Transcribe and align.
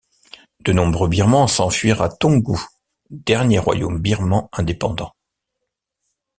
De 0.61 0.73
nombreux 0.73 1.07
birmans 1.07 1.45
s'enfuirent 1.45 2.01
à 2.01 2.09
Taungû, 2.09 2.57
dernier 3.11 3.59
royaume 3.59 3.99
birman 4.01 4.49
indépendant. 4.51 5.13